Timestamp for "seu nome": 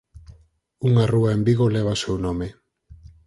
2.03-2.47